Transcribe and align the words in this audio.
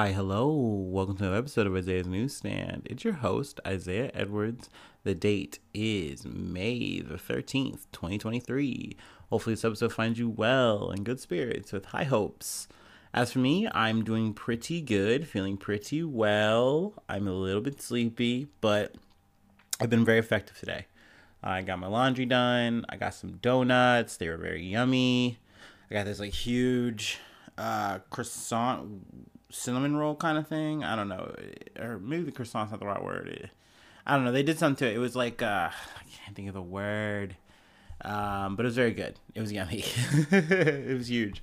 Hi, 0.00 0.12
hello. 0.12 0.50
Welcome 0.50 1.18
to 1.18 1.24
another 1.24 1.36
episode 1.36 1.66
of 1.66 1.76
Isaiah's 1.76 2.06
Newsstand. 2.06 2.86
It's 2.86 3.04
your 3.04 3.12
host, 3.12 3.60
Isaiah 3.66 4.10
Edwards. 4.14 4.70
The 5.04 5.14
date 5.14 5.58
is 5.74 6.24
May 6.24 7.00
the 7.00 7.16
13th, 7.16 7.80
2023. 7.92 8.96
Hopefully, 9.28 9.52
this 9.52 9.64
episode 9.66 9.92
finds 9.92 10.18
you 10.18 10.30
well 10.30 10.88
and 10.90 11.04
good 11.04 11.20
spirits 11.20 11.70
with 11.70 11.84
high 11.84 12.04
hopes. 12.04 12.66
As 13.12 13.30
for 13.32 13.40
me, 13.40 13.68
I'm 13.74 14.02
doing 14.02 14.32
pretty 14.32 14.80
good, 14.80 15.28
feeling 15.28 15.58
pretty 15.58 16.02
well. 16.02 16.94
I'm 17.06 17.28
a 17.28 17.34
little 17.34 17.60
bit 17.60 17.82
sleepy, 17.82 18.48
but 18.62 18.94
I've 19.82 19.90
been 19.90 20.06
very 20.06 20.18
effective 20.18 20.58
today. 20.58 20.86
I 21.42 21.60
got 21.60 21.78
my 21.78 21.88
laundry 21.88 22.24
done. 22.24 22.86
I 22.88 22.96
got 22.96 23.12
some 23.12 23.32
donuts. 23.32 24.16
They 24.16 24.30
were 24.30 24.38
very 24.38 24.64
yummy. 24.64 25.40
I 25.90 25.94
got 25.94 26.06
this 26.06 26.20
like 26.20 26.32
huge 26.32 27.18
uh, 27.58 27.98
croissant 28.08 29.02
cinnamon 29.50 29.96
roll 29.96 30.14
kind 30.14 30.38
of 30.38 30.46
thing. 30.46 30.84
I 30.84 30.96
don't 30.96 31.08
know, 31.08 31.34
or 31.78 31.98
maybe 31.98 32.24
the 32.24 32.32
croissant's 32.32 32.70
not 32.70 32.80
the 32.80 32.86
right 32.86 33.02
word. 33.02 33.50
I 34.06 34.16
don't 34.16 34.24
know. 34.24 34.32
They 34.32 34.42
did 34.42 34.58
something 34.58 34.86
to 34.86 34.90
it. 34.90 34.96
It 34.96 35.00
was 35.00 35.14
like 35.14 35.42
uh, 35.42 35.70
I 35.70 36.02
can't 36.24 36.36
think 36.36 36.48
of 36.48 36.54
the 36.54 36.62
word, 36.62 37.36
um, 38.02 38.56
but 38.56 38.64
it 38.64 38.68
was 38.68 38.76
very 38.76 38.92
good. 38.92 39.18
It 39.34 39.40
was 39.40 39.52
yummy. 39.52 39.84
it 40.30 40.96
was 40.96 41.10
huge. 41.10 41.42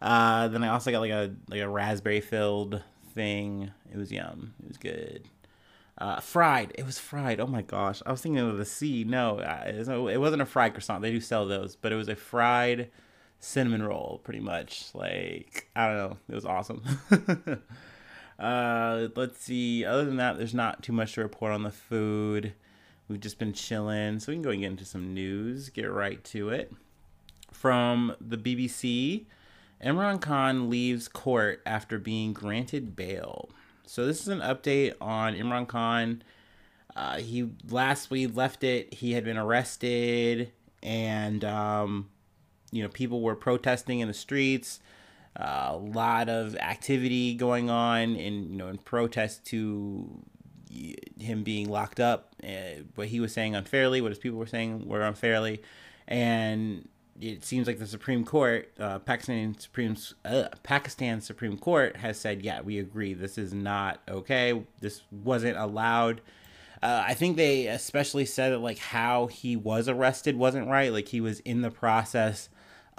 Uh, 0.00 0.48
then 0.48 0.64
I 0.64 0.68
also 0.68 0.90
got 0.90 1.00
like 1.00 1.10
a 1.10 1.34
like 1.48 1.60
a 1.60 1.68
raspberry 1.68 2.20
filled 2.20 2.82
thing. 3.14 3.70
It 3.92 3.96
was 3.96 4.10
yum. 4.10 4.54
It 4.62 4.68
was 4.68 4.76
good. 4.78 5.28
Uh, 5.98 6.18
fried. 6.18 6.72
It 6.76 6.86
was 6.86 6.98
fried. 6.98 7.40
Oh 7.40 7.46
my 7.46 7.60
gosh. 7.60 8.02
I 8.06 8.10
was 8.10 8.22
thinking 8.22 8.40
of 8.40 8.56
the 8.56 8.64
C. 8.64 9.04
No, 9.04 9.38
it 9.38 10.16
wasn't 10.16 10.40
a 10.40 10.46
fried 10.46 10.72
croissant. 10.72 11.02
They 11.02 11.10
do 11.10 11.20
sell 11.20 11.46
those, 11.46 11.76
but 11.76 11.92
it 11.92 11.96
was 11.96 12.08
a 12.08 12.16
fried 12.16 12.90
cinnamon 13.40 13.82
roll, 13.82 14.20
pretty 14.22 14.40
much. 14.40 14.90
Like 14.94 15.68
I 15.74 15.88
don't 15.88 15.96
know. 15.96 16.16
It 16.28 16.34
was 16.34 16.44
awesome. 16.44 16.82
uh, 18.38 19.08
let's 19.16 19.40
see. 19.42 19.84
Other 19.84 20.04
than 20.04 20.16
that, 20.16 20.38
there's 20.38 20.54
not 20.54 20.82
too 20.82 20.92
much 20.92 21.14
to 21.14 21.22
report 21.22 21.52
on 21.52 21.64
the 21.64 21.70
food. 21.70 22.52
We've 23.08 23.20
just 23.20 23.40
been 23.40 23.52
chilling, 23.52 24.20
so 24.20 24.30
we 24.30 24.36
can 24.36 24.42
go 24.42 24.50
and 24.50 24.60
get 24.60 24.70
into 24.70 24.84
some 24.84 25.12
news. 25.12 25.68
Get 25.70 25.90
right 25.90 26.22
to 26.24 26.50
it. 26.50 26.72
From 27.50 28.14
the 28.20 28.36
BBC, 28.36 29.24
Imran 29.84 30.20
Khan 30.20 30.70
leaves 30.70 31.08
court 31.08 31.60
after 31.66 31.98
being 31.98 32.32
granted 32.32 32.94
bail. 32.94 33.50
So 33.84 34.06
this 34.06 34.20
is 34.20 34.28
an 34.28 34.40
update 34.40 34.94
on 35.00 35.34
Imran 35.34 35.66
Khan. 35.66 36.22
Uh, 36.94 37.18
he 37.18 37.50
last 37.68 38.10
we 38.10 38.26
left 38.26 38.62
it, 38.62 38.94
he 38.94 39.12
had 39.12 39.24
been 39.24 39.36
arrested, 39.36 40.52
and 40.82 41.44
um, 41.44 42.08
you 42.70 42.82
know 42.82 42.88
people 42.88 43.20
were 43.20 43.34
protesting 43.34 44.00
in 44.00 44.08
the 44.08 44.14
streets. 44.14 44.80
Uh, 45.38 45.68
a 45.70 45.76
lot 45.76 46.28
of 46.28 46.56
activity 46.56 47.34
going 47.34 47.70
on 47.70 48.16
in 48.16 48.50
you 48.50 48.56
know 48.56 48.68
in 48.68 48.78
protest 48.78 49.44
to 49.46 50.22
him 51.18 51.42
being 51.42 51.68
locked 51.68 52.00
up. 52.00 52.34
Uh, 52.42 52.82
what 52.94 53.08
he 53.08 53.20
was 53.20 53.32
saying 53.32 53.54
unfairly, 53.54 54.00
what 54.00 54.10
his 54.10 54.18
people 54.18 54.38
were 54.38 54.46
saying 54.46 54.86
were 54.86 55.02
unfairly, 55.02 55.62
and 56.08 56.88
it 57.20 57.44
seems 57.44 57.66
like 57.66 57.78
the 57.78 57.86
Supreme 57.86 58.24
Court, 58.24 58.70
uh, 58.78 58.98
Pakistan 59.00 59.56
Supreme 59.58 59.96
uh, 60.24 60.44
Pakistan 60.62 61.20
Supreme 61.20 61.58
Court 61.58 61.96
has 61.96 62.18
said, 62.18 62.42
yeah, 62.42 62.60
we 62.60 62.78
agree. 62.78 63.14
This 63.14 63.36
is 63.36 63.52
not 63.52 64.00
okay. 64.08 64.62
This 64.80 65.02
wasn't 65.10 65.58
allowed. 65.58 66.22
Uh, 66.82 67.04
I 67.06 67.14
think 67.14 67.36
they 67.36 67.66
especially 67.66 68.24
said 68.24 68.52
that 68.52 68.58
like 68.58 68.78
how 68.78 69.26
he 69.26 69.54
was 69.54 69.86
arrested 69.88 70.36
wasn't 70.36 70.68
right. 70.68 70.92
Like 70.92 71.08
he 71.08 71.20
was 71.20 71.40
in 71.40 71.60
the 71.60 71.70
process 71.70 72.48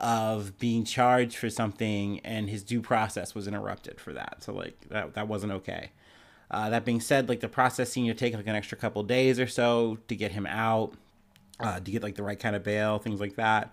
of 0.02 0.58
being 0.58 0.84
charged 0.84 1.38
for 1.38 1.50
something, 1.50 2.20
and 2.22 2.50
his 2.50 2.64
due 2.64 2.82
process 2.82 3.34
was 3.36 3.48
interrupted 3.48 4.02
for 4.02 4.12
that. 4.14 4.38
So 4.40 4.52
like 4.52 4.90
that 4.90 5.14
that 5.14 5.28
wasn't 5.28 5.54
okay. 5.54 5.92
Uh, 6.50 6.70
that 6.70 6.84
being 6.84 7.00
said, 7.00 7.30
like 7.30 7.40
the 7.40 7.48
process 7.48 7.90
seemed 7.90 8.10
to 8.10 8.14
take 8.14 8.34
like 8.34 8.48
an 8.48 8.56
extra 8.56 8.78
couple 8.78 9.04
days 9.04 9.40
or 9.40 9.48
so 9.48 10.00
to 10.10 10.16
get 10.16 10.34
him 10.34 10.46
out, 10.48 10.94
uh, 11.62 11.80
to 11.80 11.92
get 11.92 12.04
like 12.04 12.16
the 12.16 12.24
right 12.24 12.40
kind 12.40 12.56
of 12.56 12.64
bail, 12.64 12.98
things 12.98 13.22
like 13.22 13.36
that. 13.36 13.72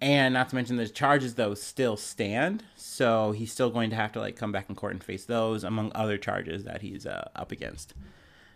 And 0.00 0.34
not 0.34 0.48
to 0.48 0.54
mention 0.56 0.76
the 0.76 0.88
charges 0.88 1.34
though 1.34 1.54
still 1.54 1.96
stand, 1.96 2.64
so 2.74 3.32
he's 3.32 3.52
still 3.52 3.70
going 3.70 3.90
to 3.90 3.96
have 3.96 4.12
to 4.12 4.18
like 4.18 4.34
come 4.34 4.52
back 4.52 4.68
in 4.68 4.74
court 4.74 4.94
and 4.94 5.04
face 5.04 5.26
those 5.26 5.62
among 5.62 5.92
other 5.94 6.18
charges 6.18 6.64
that 6.64 6.82
he's 6.82 7.06
uh, 7.06 7.28
up 7.36 7.52
against. 7.52 7.94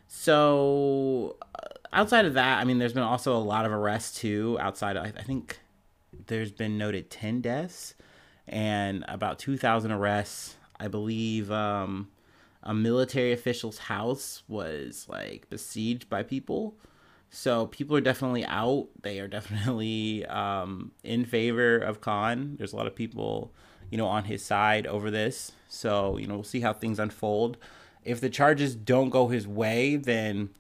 So 0.08 1.37
uh, 1.54 1.69
outside 1.92 2.25
of 2.25 2.34
that, 2.34 2.58
I 2.58 2.64
mean, 2.64 2.78
there's 2.78 2.94
been 2.94 3.02
also 3.02 3.37
a 3.37 3.38
lot 3.38 3.66
of 3.66 3.72
arrests 3.72 4.19
too. 4.19 4.58
Outside, 4.60 4.97
of, 4.97 5.04
I 5.04 5.22
think 5.22 5.60
there's 6.30 6.52
been 6.52 6.78
noted 6.78 7.10
ten 7.10 7.42
deaths 7.42 7.94
and 8.48 9.04
about 9.08 9.38
two 9.38 9.58
thousand 9.58 9.92
arrests. 9.92 10.56
I 10.78 10.88
believe 10.88 11.50
um, 11.52 12.08
a 12.62 12.72
military 12.72 13.32
official's 13.32 13.76
house 13.78 14.42
was 14.48 15.06
like 15.08 15.50
besieged 15.50 16.08
by 16.08 16.22
people. 16.22 16.76
So 17.28 17.66
people 17.66 17.94
are 17.96 18.00
definitely 18.00 18.44
out. 18.46 18.88
They 19.02 19.20
are 19.20 19.28
definitely 19.28 20.24
um, 20.26 20.92
in 21.04 21.26
favor 21.26 21.76
of 21.76 22.00
Khan. 22.00 22.56
There's 22.56 22.72
a 22.72 22.76
lot 22.76 22.86
of 22.86 22.94
people, 22.94 23.52
you 23.90 23.98
know, 23.98 24.06
on 24.06 24.24
his 24.24 24.42
side 24.42 24.86
over 24.86 25.10
this. 25.10 25.52
So 25.69 26.16
you 26.16 26.26
know, 26.26 26.36
we'll 26.36 26.44
see 26.44 26.60
how 26.60 26.72
things 26.72 26.98
unfold. 26.98 27.58
If 28.04 28.20
the 28.20 28.30
charges 28.30 28.74
don't 28.74 29.10
go 29.10 29.28
his 29.28 29.46
way, 29.46 29.96
then 29.96 30.50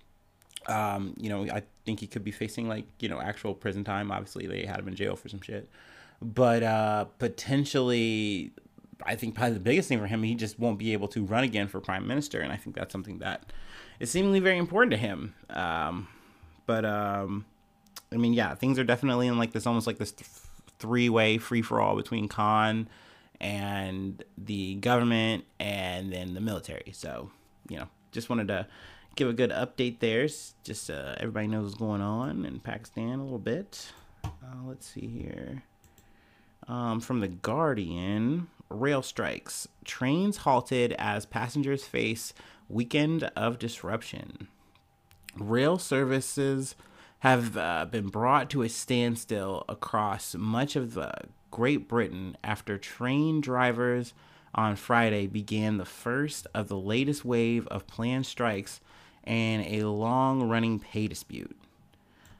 um, 0.66 1.14
you 1.18 1.30
know, 1.30 1.46
I 1.46 1.62
think 1.90 2.00
he 2.00 2.06
could 2.06 2.22
be 2.22 2.30
facing 2.30 2.68
like 2.68 2.84
you 3.00 3.08
know 3.08 3.20
actual 3.20 3.52
prison 3.52 3.82
time. 3.82 4.12
Obviously, 4.12 4.46
they 4.46 4.64
had 4.64 4.78
him 4.78 4.88
in 4.88 4.94
jail 4.94 5.16
for 5.16 5.28
some 5.28 5.40
shit, 5.40 5.68
but 6.22 6.62
uh, 6.62 7.06
potentially, 7.18 8.52
I 9.04 9.16
think 9.16 9.34
probably 9.34 9.54
the 9.54 9.60
biggest 9.60 9.88
thing 9.88 9.98
for 9.98 10.06
him, 10.06 10.22
he 10.22 10.36
just 10.36 10.58
won't 10.58 10.78
be 10.78 10.92
able 10.92 11.08
to 11.08 11.24
run 11.24 11.42
again 11.42 11.66
for 11.66 11.80
prime 11.80 12.06
minister, 12.06 12.40
and 12.40 12.52
I 12.52 12.56
think 12.56 12.76
that's 12.76 12.92
something 12.92 13.18
that 13.18 13.52
is 13.98 14.10
seemingly 14.10 14.38
very 14.38 14.56
important 14.56 14.92
to 14.92 14.96
him. 14.96 15.34
Um, 15.50 16.06
but 16.66 16.84
um, 16.84 17.44
I 18.12 18.16
mean, 18.16 18.34
yeah, 18.34 18.54
things 18.54 18.78
are 18.78 18.84
definitely 18.84 19.26
in 19.26 19.36
like 19.36 19.52
this 19.52 19.66
almost 19.66 19.88
like 19.88 19.98
this 19.98 20.12
th- 20.12 20.30
three 20.78 21.08
way 21.08 21.38
free 21.38 21.62
for 21.62 21.80
all 21.80 21.96
between 21.96 22.28
Khan 22.28 22.88
and 23.40 24.22
the 24.38 24.76
government 24.76 25.44
and 25.58 26.12
then 26.12 26.34
the 26.34 26.40
military. 26.40 26.92
So 26.92 27.32
you 27.70 27.78
know, 27.78 27.88
just 28.12 28.28
wanted 28.28 28.48
to 28.48 28.66
give 29.16 29.28
a 29.28 29.32
good 29.32 29.50
update 29.50 30.00
there. 30.00 30.28
Just 30.62 30.90
uh, 30.90 31.14
everybody 31.16 31.46
knows 31.46 31.64
what's 31.64 31.78
going 31.78 32.02
on 32.02 32.44
in 32.44 32.60
Pakistan 32.60 33.18
a 33.18 33.22
little 33.22 33.38
bit. 33.38 33.92
Uh, 34.24 34.28
let's 34.66 34.86
see 34.86 35.06
here. 35.06 35.62
Um, 36.68 37.00
from 37.00 37.20
the 37.20 37.28
Guardian, 37.28 38.48
rail 38.68 39.00
strikes. 39.00 39.66
Trains 39.84 40.38
halted 40.38 40.94
as 40.98 41.24
passengers 41.24 41.84
face 41.84 42.34
weekend 42.68 43.24
of 43.34 43.58
disruption 43.58 44.48
rail 45.36 45.78
services 45.78 46.74
have 47.20 47.56
uh, 47.56 47.86
been 47.90 48.08
brought 48.08 48.48
to 48.50 48.62
a 48.62 48.68
standstill 48.68 49.64
across 49.68 50.34
much 50.34 50.76
of 50.76 50.96
uh, 50.96 51.12
Great 51.50 51.88
Britain 51.88 52.36
after 52.42 52.78
train 52.78 53.40
drivers 53.40 54.14
on 54.54 54.76
Friday 54.76 55.26
began 55.26 55.78
the 55.78 55.84
first 55.84 56.46
of 56.54 56.68
the 56.68 56.76
latest 56.76 57.24
wave 57.24 57.66
of 57.68 57.86
planned 57.86 58.26
strikes 58.26 58.80
and 59.24 59.64
a 59.66 59.86
long 59.88 60.48
running 60.48 60.78
pay 60.78 61.06
dispute. 61.08 61.56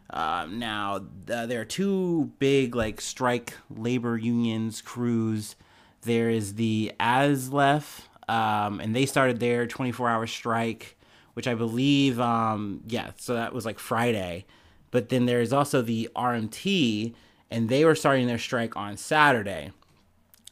Uh, 0.08 0.46
now, 0.50 1.04
uh, 1.32 1.46
there 1.46 1.60
are 1.60 1.64
two 1.64 2.32
big 2.38 2.74
like 2.74 3.00
strike 3.00 3.54
labor 3.70 4.16
unions 4.16 4.80
crews. 4.82 5.54
There 6.02 6.30
is 6.30 6.54
the 6.54 6.92
ASLEF, 6.98 8.08
um, 8.28 8.80
and 8.80 8.96
they 8.96 9.06
started 9.06 9.38
their 9.38 9.66
24 9.66 10.08
hour 10.08 10.26
strike 10.26 10.96
which 11.34 11.48
I 11.48 11.54
believe, 11.54 12.20
um, 12.20 12.82
yeah, 12.86 13.12
so 13.16 13.34
that 13.34 13.52
was 13.52 13.64
like 13.64 13.78
Friday. 13.78 14.44
But 14.90 15.08
then 15.08 15.26
there's 15.26 15.52
also 15.52 15.82
the 15.82 16.10
RMT, 16.14 17.14
and 17.50 17.68
they 17.68 17.84
were 17.84 17.94
starting 17.94 18.26
their 18.26 18.38
strike 18.38 18.76
on 18.76 18.96
Saturday. 18.96 19.70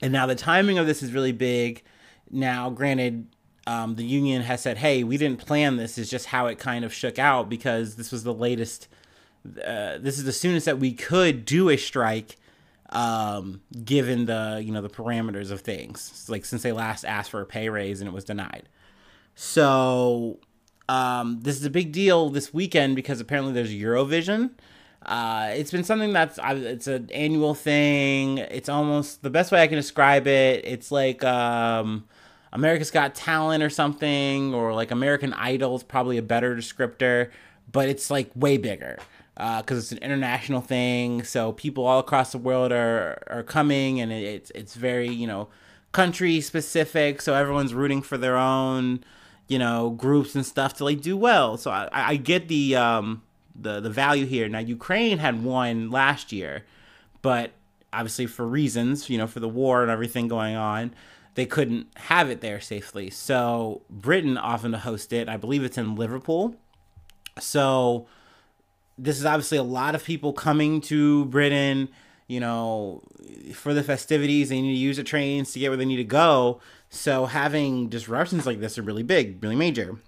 And 0.01 0.13
now 0.13 0.27
the 0.27 0.35
timing 0.35 0.79
of 0.79 0.87
this 0.87 1.03
is 1.03 1.13
really 1.13 1.33
big. 1.33 1.83
Now, 2.31 2.71
granted, 2.71 3.27
um, 3.67 3.97
the 3.97 4.05
union 4.05 4.43
has 4.43 4.63
said, 4.63 4.79
hey, 4.79 5.05
we 5.05 5.17
didn't 5.17 5.45
plan 5.45 5.77
this, 5.77 5.99
is 5.99 6.09
just 6.09 6.27
how 6.27 6.47
it 6.47 6.59
kind 6.59 6.85
of 6.85 6.93
shook 6.93 7.19
out 7.19 7.49
because 7.49 7.97
this 7.97 8.13
was 8.13 8.25
the 8.25 8.33
latest, 8.33 8.89
uh, 9.47 9.99
this 9.99 10.19
is 10.19 10.25
the 10.25 10.33
soonest 10.33 10.67
that 10.67 10.79
we 10.79 10.93
could 10.93 11.45
do 11.45 11.69
a 11.69 11.77
strike 11.77 12.37
um, 12.91 13.61
given 13.85 14.25
the, 14.25 14.63
you 14.65 14.73
know, 14.73 14.81
the 14.81 14.89
parameters 14.89 15.51
of 15.51 15.61
things. 15.61 16.27
Like 16.29 16.45
since 16.45 16.63
they 16.63 16.73
last 16.73 17.05
asked 17.05 17.31
for 17.31 17.41
a 17.41 17.47
pay 17.47 17.69
raise 17.69 18.01
and 18.01 18.09
it 18.09 18.15
was 18.15 18.25
denied. 18.25 18.69
So 19.35 20.41
um, 20.89 21.41
this 21.43 21.57
is 21.57 21.65
a 21.65 21.71
big 21.71 21.93
deal 21.93 22.31
this 22.31 22.55
weekend 22.55 22.97
because 22.97 23.21
apparently 23.21 23.53
there's 23.53 23.73
Eurovision. 23.73 24.53
Uh, 25.03 25.51
it's 25.55 25.71
been 25.71 25.85
something 25.85 26.13
that's 26.13 26.39
it's 26.43 26.87
an 26.87 27.09
annual 27.13 27.55
thing. 27.55 28.39
It's 28.39 28.69
almost 28.69 29.23
the 29.23 29.31
best 29.31 29.53
way 29.53 29.63
I 29.63 29.67
can 29.67 29.77
describe 29.77 30.27
it. 30.27 30.65
It's 30.65 30.91
like 30.91 31.25
um, 31.25 32.05
America's 32.53 32.91
Got 32.91 33.15
Talent 33.15 33.63
or 33.63 33.71
something, 33.71 34.53
or 34.55 34.75
like 34.75 34.91
American 34.91 35.33
Idol 35.35 35.77
is 35.77 35.83
probably 35.83 36.19
a 36.19 36.23
better 36.23 36.55
descriptor, 36.57 37.31
but 37.71 37.89
it's 37.89 38.11
like 38.11 38.31
way 38.35 38.59
bigger 38.59 38.99
because 39.35 39.79
uh, 39.79 39.79
it's 39.79 39.93
an 39.93 39.99
international 39.99 40.61
thing. 40.61 41.23
So 41.23 41.53
people 41.53 41.87
all 41.87 42.01
across 42.01 42.33
the 42.33 42.39
world 42.39 42.73
are 42.73 43.23
are 43.29 43.43
coming, 43.45 44.01
and 44.01 44.13
it's 44.13 44.51
it's 44.55 44.75
very 44.75 45.09
you 45.09 45.27
know 45.27 45.49
country 45.93 46.41
specific, 46.41 47.23
so 47.23 47.35
everyone's 47.35 47.73
rooting 47.73 48.03
for 48.03 48.19
their 48.19 48.37
own, 48.37 49.05
you 49.47 49.59
know, 49.59 49.91
groups 49.91 50.35
and 50.35 50.45
stuff 50.45 50.75
to 50.75 50.85
like 50.85 51.01
do 51.01 51.17
well. 51.17 51.57
So 51.57 51.71
I, 51.71 51.89
I 51.93 52.17
get 52.17 52.49
the 52.49 52.77
um 52.77 53.23
the 53.61 53.81
the 53.81 53.91
value 53.91 54.27
here. 54.27 54.49
Now 54.49 54.61
Ukraine 54.61 55.19
had 55.19 55.43
won 55.43 55.91
last 55.91 56.33
year, 56.33 56.65
but 57.23 57.53
obviously 57.93 58.27
for 58.27 58.47
reasons, 58.47 59.09
you 59.11 59.19
know, 59.19 59.27
for 59.27 59.41
the 59.41 59.49
war 59.49 59.83
and 59.83 59.91
everything 59.91 60.29
going 60.29 60.57
on, 60.57 60.95
they 61.35 61.47
couldn't 61.47 61.87
have 61.97 62.31
it 62.31 62.41
there 62.41 62.61
safely. 62.61 63.11
So 63.11 63.83
Britain 63.89 64.37
often 64.37 64.73
to 64.73 64.79
host 64.79 65.13
it. 65.13 65.29
I 65.29 65.37
believe 65.37 65.65
it's 65.65 65.79
in 65.79 65.95
Liverpool. 65.95 66.57
So 67.39 68.07
this 68.97 69.19
is 69.19 69.25
obviously 69.25 69.59
a 69.59 69.63
lot 69.63 69.95
of 69.95 70.05
people 70.05 70.33
coming 70.33 70.81
to 70.83 71.25
Britain, 71.27 71.89
you 72.27 72.41
know, 72.41 73.03
for 73.55 73.73
the 73.73 73.83
festivities. 73.83 74.49
They 74.49 74.61
need 74.61 74.73
to 74.73 74.79
use 74.79 74.97
the 74.97 75.05
trains 75.05 75.53
to 75.53 75.61
get 75.61 75.69
where 75.71 75.77
they 75.77 75.85
need 75.85 75.97
to 75.97 76.05
go. 76.05 76.61
So 76.91 77.27
having 77.27 77.89
disruptions 77.89 78.47
like 78.47 78.61
this 78.61 78.79
are 78.79 78.83
really 78.83 79.03
big, 79.03 79.43
really 79.43 79.57
major. 79.57 79.99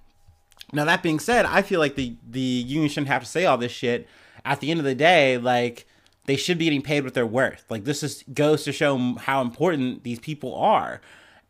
Now 0.73 0.85
that 0.85 1.03
being 1.03 1.19
said, 1.19 1.47
I 1.47 1.63
feel 1.63 1.81
like 1.81 1.97
the 1.97 2.15
the 2.29 2.41
union 2.41 2.89
shouldn't 2.89 3.09
have 3.09 3.23
to 3.23 3.29
say 3.29 3.45
all 3.45 3.59
this 3.59 3.73
shit. 3.73 4.09
At 4.45 4.61
the 4.61 4.71
end 4.71 4.81
of 4.81 4.85
the 4.87 4.95
day, 4.95 5.37
like 5.37 5.87
they 6.27 6.37
should 6.37 6.59
be 6.59 6.65
getting 6.65 6.83
paid 6.83 7.05
what 7.05 7.15
they're 7.15 7.27
worth. 7.27 7.65
Like 7.69 7.85
this 7.85 8.01
just 8.01 8.33
goes 8.33 8.65
to 8.65 8.73
show 8.73 9.15
how 9.15 9.41
important 9.41 10.05
these 10.05 10.19
people 10.19 10.55
are. 10.55 11.01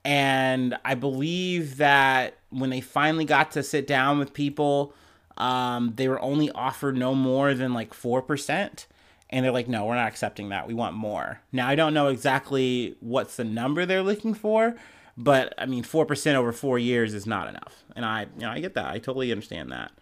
And 0.05 0.79
I 0.85 0.95
believe 0.95 1.77
that 1.77 2.39
when 2.49 2.71
they 2.71 2.81
finally 2.81 3.27
got 3.27 3.51
to 3.53 3.63
sit 3.63 3.87
down 3.87 4.19
with 4.19 4.33
people, 4.33 4.95
um, 5.37 5.93
they 5.97 6.09
were 6.09 6.21
only 6.21 6.51
offered 6.53 6.97
no 6.97 7.15
more 7.15 7.53
than 7.55 7.75
like 7.75 7.93
four 7.93 8.23
percent. 8.23 8.87
And 9.29 9.45
they're 9.45 9.53
like, 9.53 9.69
no, 9.69 9.85
we're 9.85 9.95
not 9.95 10.09
accepting 10.09 10.49
that. 10.49 10.67
We 10.67 10.75
want 10.75 10.97
more. 10.97 11.41
Now 11.53 11.69
I 11.69 11.77
don't 11.77 11.95
know 11.95 12.09
exactly 12.09 12.97
what's 13.01 13.37
the 13.37 13.45
number 13.45 13.87
they're 13.87 14.03
looking 14.03 14.35
for, 14.35 14.75
but 15.21 15.55
I 15.59 15.67
mean, 15.67 15.83
four 15.83 16.07
percent 16.07 16.37
over 16.37 16.53
four 16.53 16.79
years 16.79 17.15
is 17.15 17.27
not 17.27 17.49
enough, 17.49 17.85
and 17.95 18.05
I, 18.05 18.23
you 18.37 18.43
know, 18.43 18.51
I 18.51 18.61
get 18.61 18.75
that. 18.75 18.87
I 18.87 18.99
totally 18.99 19.31
understand 19.31 19.73
that. 19.73 19.93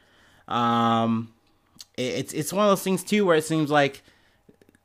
Um, 0.53 1.33
it, 1.97 2.03
it's 2.03 2.33
it's 2.33 2.53
one 2.53 2.65
of 2.65 2.71
those 2.71 2.83
things 2.83 3.03
too 3.03 3.27
where 3.27 3.37
it 3.37 3.45
seems 3.45 3.71
like 3.71 4.03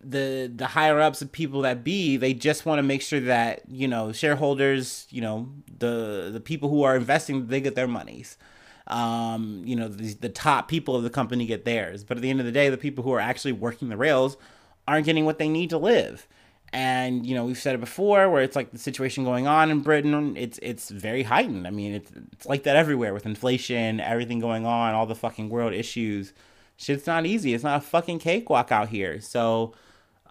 the 0.02 0.52
the 0.54 0.68
higher 0.68 1.00
ups 1.00 1.22
of 1.22 1.32
people 1.32 1.62
that 1.62 1.84
be 1.84 2.18
they 2.18 2.34
just 2.34 2.66
want 2.66 2.80
to 2.80 2.84
make 2.84 3.02
sure 3.02 3.22
that 3.22 3.62
you 3.70 3.88
know 3.88 4.12
shareholders 4.12 5.08
you 5.10 5.22
know 5.22 5.48
the 5.80 6.30
the 6.34 6.42
people 6.42 6.68
who 6.68 6.84
are 6.84 6.96
investing 6.96 7.48
they 7.48 7.62
get 7.62 7.76
their 7.76 7.88
monies 7.88 8.38
um 8.88 9.62
you 9.66 9.78
know 9.78 9.88
the, 9.88 10.14
the 10.16 10.28
top 10.28 10.68
people 10.68 10.94
of 10.96 11.04
the 11.04 11.10
company 11.10 11.46
get 11.46 11.64
theirs 11.64 12.04
but 12.04 12.18
at 12.18 12.22
the 12.22 12.30
end 12.30 12.42
of 12.42 12.46
the 12.46 12.52
day 12.52 12.70
the 12.70 12.78
people 12.78 13.02
who 13.02 13.14
are 13.14 13.20
actually 13.20 13.54
working 13.54 13.88
the 13.88 13.96
rails 13.96 14.36
aren't 14.88 15.06
getting 15.06 15.24
what 15.24 15.38
they 15.38 15.48
need 15.48 15.70
to 15.70 15.78
live 15.78 16.28
and 16.74 17.24
you 17.26 17.36
know 17.36 17.46
we've 17.46 17.60
said 17.60 17.76
it 17.76 17.80
before 17.80 18.30
where 18.30 18.42
it's 18.42 18.56
like 18.56 18.72
the 18.72 18.80
situation 18.80 19.24
going 19.24 19.46
on 19.46 19.70
in 19.70 19.82
britain 19.82 20.36
it's 20.36 20.60
it's 20.62 20.90
very 20.90 21.24
heightened. 21.24 21.68
I 21.68 21.70
mean 21.70 21.94
it's, 21.94 22.12
it's 22.34 22.46
like 22.48 22.64
that 22.64 22.76
everywhere 22.76 23.14
with 23.14 23.26
inflation 23.26 24.00
everything 24.00 24.40
going 24.40 24.66
on 24.66 24.96
all 24.96 25.06
the 25.06 25.16
fucking 25.16 25.50
world 25.50 25.74
issues. 25.74 26.34
Shit's 26.76 27.06
not 27.06 27.26
easy. 27.28 27.54
It's 27.54 27.64
not 27.64 27.78
a 27.78 27.82
fucking 27.82 28.20
cakewalk 28.20 28.72
out 28.72 28.90
here. 28.90 29.22
So 29.22 29.74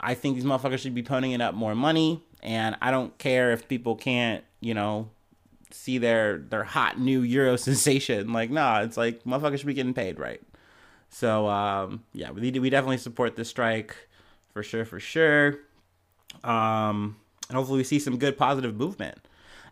i 0.05 0.15
think 0.15 0.35
these 0.35 0.45
motherfuckers 0.45 0.81
should 0.81 0.95
be 0.95 1.03
ponying 1.03 1.41
up 1.41 1.55
more 1.55 1.77
money. 1.77 2.23
And 2.43 2.77
i 2.83 2.91
don't 2.91 3.17
care 3.19 3.53
if 3.53 3.69
people 3.69 3.95
can't 3.95 4.45
you 4.61 4.75
know 4.75 5.11
see 5.71 5.99
their 5.99 6.39
their 6.39 6.65
hot 6.65 6.99
new 6.99 7.23
euro 7.23 7.57
sensation. 7.69 8.33
Like 8.33 8.51
nah 8.51 8.81
it's 8.81 8.97
like 8.97 9.23
motherfuckers 9.23 9.59
should 9.59 9.69
be 9.69 9.75
getting 9.75 9.95
paid 9.95 10.19
right. 10.19 10.43
So 11.09 11.49
um 11.49 12.03
yeah 12.13 12.33
we, 12.33 12.51
we 12.51 12.69
definitely 12.69 12.99
support 12.99 13.37
this 13.37 13.49
strike 13.49 13.95
for 14.53 14.65
sure 14.65 14.85
for 14.85 14.99
sure 14.99 15.61
um, 16.45 17.17
and 17.49 17.57
hopefully 17.57 17.79
we 17.79 17.85
see 17.85 17.99
some 17.99 18.19
good 18.19 18.37
positive 18.37 18.75
movement. 18.77 19.19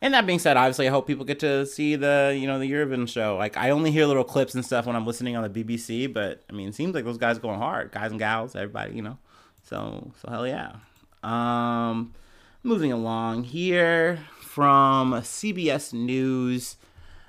And 0.02 0.14
that 0.14 0.26
being 0.26 0.38
said, 0.38 0.56
obviously 0.56 0.88
I 0.88 0.90
hope 0.90 1.06
people 1.06 1.26
get 1.26 1.40
to 1.40 1.66
see 1.66 1.94
the 1.94 2.36
you 2.38 2.46
know 2.46 2.58
the 2.58 2.70
Eurovision 2.70 3.08
show. 3.08 3.36
Like 3.36 3.56
I 3.56 3.70
only 3.70 3.90
hear 3.90 4.06
little 4.06 4.24
clips 4.24 4.54
and 4.54 4.64
stuff 4.64 4.86
when 4.86 4.96
I'm 4.96 5.06
listening 5.06 5.36
on 5.36 5.50
the 5.50 5.64
BBC, 5.64 6.12
but 6.12 6.42
I 6.48 6.54
mean 6.54 6.68
it 6.68 6.74
seems 6.74 6.94
like 6.94 7.04
those 7.04 7.18
guys 7.18 7.38
going 7.38 7.58
hard, 7.58 7.92
guys 7.92 8.10
and 8.10 8.18
gals, 8.18 8.56
everybody, 8.56 8.94
you 8.94 9.02
know. 9.02 9.18
So 9.62 10.12
so 10.20 10.30
hell 10.30 10.46
yeah. 10.46 10.76
Um, 11.22 12.14
moving 12.62 12.92
along 12.92 13.44
here 13.44 14.20
from 14.40 15.12
CBS 15.12 15.92
News. 15.92 16.76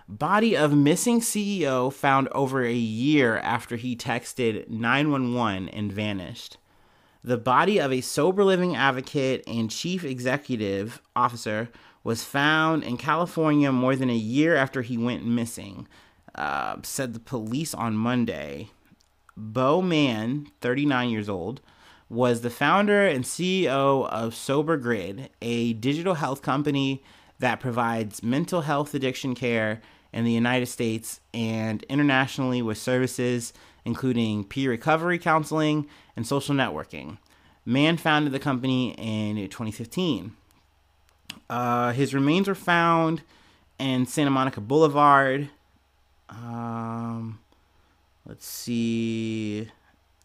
Body 0.08 0.58
of 0.58 0.76
missing 0.76 1.22
CEO 1.22 1.92
found 1.92 2.28
over 2.34 2.64
a 2.66 2.74
year 2.74 3.38
after 3.38 3.78
he 3.78 3.96
texted 3.96 4.68
911 4.70 5.70
and 5.70 5.92
vanished 5.92 6.58
the 7.24 7.38
body 7.38 7.80
of 7.80 7.92
a 7.92 8.02
sober 8.02 8.44
living 8.44 8.76
advocate 8.76 9.44
and 9.48 9.70
chief 9.70 10.04
executive 10.04 11.02
officer 11.16 11.70
was 12.04 12.24
found 12.24 12.84
in 12.84 12.98
California 12.98 13.72
more 13.72 13.96
than 13.96 14.10
a 14.10 14.16
year 14.16 14.56
after 14.56 14.82
he 14.82 14.98
went 14.98 15.26
missing, 15.26 15.88
uh, 16.34 16.78
said 16.82 17.14
the 17.14 17.20
police 17.20 17.74
on 17.74 17.96
Monday. 17.96 18.70
Bo 19.38 19.82
Mann, 19.82 20.48
39 20.62 21.10
years 21.10 21.30
old, 21.30 21.62
was 22.10 22.42
the 22.42 22.50
founder 22.50 23.08
and 23.08 23.24
CEO 23.24 24.08
of 24.10 24.36
Sober 24.36 24.78
Grid, 24.78 25.30
a 25.42 25.74
digital 25.74 26.16
health 26.16 26.42
company 26.42 27.04
that 27.40 27.60
provides 27.60 28.22
mental 28.22 28.62
health 28.62 28.94
addiction 28.94 29.34
care 29.36 29.82
in 30.12 30.26
the 30.26 30.32
United 30.32 30.66
States 30.66 31.22
and 31.34 31.84
internationally 31.84 32.62
with 32.62 32.78
services 32.78 33.54
including 33.86 34.44
peer 34.44 34.70
recovery 34.70 35.18
counseling 35.18 35.88
and 36.16 36.26
social 36.26 36.56
networking. 36.56 37.18
Mann 37.66 37.98
founded 37.98 38.34
the 38.34 38.40
company 38.40 38.94
in 38.98 39.36
2015. 39.36 40.36
Uh, 41.50 41.92
his 41.92 42.14
remains 42.14 42.48
were 42.48 42.56
found 42.56 43.22
in 43.80 44.06
Santa 44.06 44.32
Monica 44.32 44.62
Boulevard. 44.62 45.50
Um, 46.30 47.40
let's 48.26 48.46
see. 48.46 49.70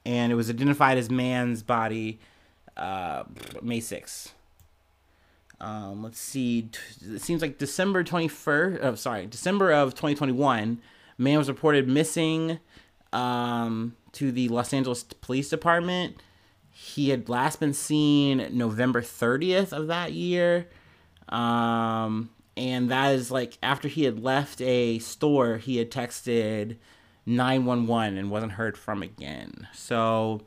And 0.04 0.30
it 0.30 0.34
was 0.36 0.48
identified 0.48 0.98
as 0.98 1.10
Mann's 1.10 1.62
body 1.62 2.20
uh, 2.76 3.24
May 3.62 3.80
6th. 3.80 4.32
Um, 5.60 6.02
let's 6.02 6.18
see. 6.18 6.68
It 7.02 7.22
seems 7.22 7.42
like 7.42 7.58
December 7.58 8.04
21st. 8.04 8.78
Oh, 8.82 8.94
sorry, 8.94 9.26
December 9.26 9.72
of 9.72 9.94
2021. 9.94 10.80
Mann 11.18 11.38
was 11.38 11.48
reported 11.48 11.88
missing 11.88 12.60
um, 13.16 13.96
to 14.12 14.30
the 14.30 14.48
Los 14.48 14.72
Angeles 14.74 15.02
Police 15.02 15.48
Department. 15.48 16.16
He 16.70 17.08
had 17.08 17.30
last 17.30 17.58
been 17.58 17.72
seen 17.72 18.46
November 18.52 19.00
30th 19.00 19.72
of 19.72 19.86
that 19.86 20.12
year. 20.12 20.68
Um, 21.30 22.28
and 22.56 22.90
that 22.90 23.14
is 23.14 23.30
like 23.30 23.56
after 23.62 23.88
he 23.88 24.04
had 24.04 24.22
left 24.22 24.60
a 24.60 24.98
store, 24.98 25.56
he 25.56 25.78
had 25.78 25.90
texted 25.90 26.76
911 27.24 28.18
and 28.18 28.30
wasn't 28.30 28.52
heard 28.52 28.76
from 28.76 29.02
again. 29.02 29.66
So, 29.72 30.42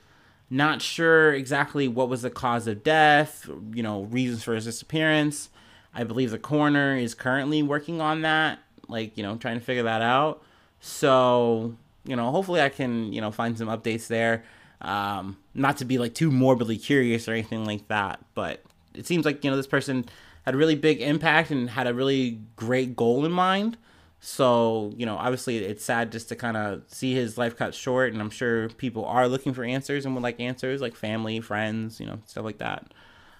not 0.51 0.81
sure 0.81 1.33
exactly 1.33 1.88
what 1.88 2.09
was 2.09 2.21
the 2.21 2.29
cause 2.29 2.67
of 2.67 2.83
death, 2.83 3.49
you 3.73 3.83
know, 3.83 4.03
reasons 4.03 4.43
for 4.43 4.53
his 4.53 4.65
disappearance. 4.65 5.49
I 5.93 6.03
believe 6.03 6.31
the 6.31 6.39
coroner 6.39 6.95
is 6.95 7.13
currently 7.15 7.61
working 7.63 7.99
on 7.99 8.21
that, 8.21 8.59
like, 8.88 9.17
you 9.17 9.23
know, 9.23 9.35
trying 9.38 9.59
to 9.59 9.65
figure 9.65 9.83
that 9.83 10.01
out. 10.01 10.43
So, 10.79 11.75
you 12.09 12.15
know, 12.15 12.31
hopefully 12.31 12.61
I 12.61 12.69
can, 12.69 13.13
you 13.13 13.21
know, 13.21 13.31
find 13.31 13.57
some 13.57 13.67
updates 13.67 14.07
there. 14.07 14.43
Um, 14.81 15.37
not 15.53 15.77
to 15.77 15.85
be 15.85 15.97
like 15.97 16.13
too 16.13 16.31
morbidly 16.31 16.77
curious 16.77 17.27
or 17.27 17.33
anything 17.33 17.65
like 17.65 17.87
that, 17.89 18.19
but 18.33 18.63
it 18.93 19.05
seems 19.05 19.25
like 19.25 19.43
you 19.43 19.51
know 19.51 19.57
this 19.57 19.67
person 19.67 20.05
had 20.45 20.55
a 20.55 20.57
really 20.57 20.75
big 20.75 21.01
impact 21.01 21.51
and 21.51 21.69
had 21.69 21.85
a 21.85 21.93
really 21.93 22.39
great 22.55 22.95
goal 22.95 23.25
in 23.25 23.31
mind. 23.31 23.77
So 24.21 24.93
you 24.97 25.05
know, 25.05 25.15
obviously, 25.15 25.57
it's 25.57 25.83
sad 25.83 26.11
just 26.11 26.29
to 26.29 26.35
kind 26.35 26.57
of 26.57 26.83
see 26.87 27.13
his 27.13 27.37
life 27.37 27.57
cut 27.57 27.75
short, 27.75 28.13
and 28.13 28.21
I'm 28.21 28.29
sure 28.29 28.69
people 28.69 29.05
are 29.05 29.27
looking 29.27 29.53
for 29.53 29.63
answers 29.63 30.05
and 30.05 30.15
would 30.15 30.23
like 30.23 30.39
answers, 30.39 30.81
like 30.81 30.95
family, 30.95 31.39
friends, 31.41 31.99
you 31.99 32.05
know, 32.05 32.19
stuff 32.25 32.45
like 32.45 32.59
that. 32.59 32.93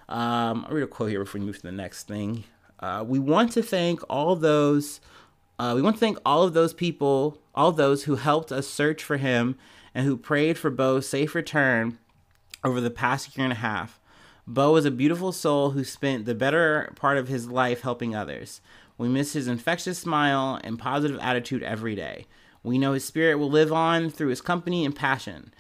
Um, 0.08 0.66
I'll 0.68 0.76
read 0.76 0.84
a 0.84 0.88
quote 0.88 1.10
here 1.10 1.20
before 1.20 1.40
we 1.40 1.46
move 1.46 1.58
to 1.58 1.64
the 1.64 1.72
next 1.72 2.08
thing. 2.08 2.44
Uh, 2.80 3.04
we 3.08 3.20
want 3.20 3.52
to 3.54 3.64
thank 3.64 4.02
all 4.10 4.36
those. 4.36 5.02
Uh, 5.58 5.74
we 5.76 5.82
want 5.82 5.98
to 5.98 6.00
thank 6.00 6.18
all 6.26 6.44
of 6.44 6.54
those 6.54 6.74
people, 6.74 7.38
all 7.60 7.74
those 7.74 8.06
who 8.06 8.16
helped 8.16 8.54
us 8.54 8.66
search 8.66 9.04
for 9.04 9.18
him 9.18 9.58
and 9.94 10.06
who 10.06 10.16
prayed 10.16 10.58
for 10.58 10.70
Bo's 10.70 11.10
safe 11.10 11.36
return 11.36 12.00
over 12.64 12.80
the 12.80 12.90
past 12.90 13.36
year 13.36 13.44
and 13.44 13.52
a 13.52 13.58
half. 13.58 14.00
Bo 14.48 14.78
is 14.78 14.86
a 14.86 14.92
beautiful 14.92 15.34
soul 15.34 15.72
who 15.72 15.84
spent 15.84 16.24
the 16.24 16.34
better 16.34 16.94
part 16.96 17.18
of 17.18 17.28
his 17.28 17.50
life 17.50 17.82
helping 17.82 18.16
others. 18.16 18.62
We 18.98 19.10
miss 19.10 19.34
his 19.34 19.50
infectious 19.50 20.00
smile 20.00 20.58
and 20.64 20.80
positive 20.80 21.20
attitude 21.20 21.62
every 21.62 21.96
day. 21.96 22.28
We 22.64 22.78
know 22.78 22.94
his 22.94 23.04
spirit 23.04 23.36
will 23.36 23.52
live 23.52 23.74
on 23.74 24.10
through 24.10 24.30
his 24.30 24.40
company 24.40 24.86
and 24.86 24.96
passion. 24.96 25.54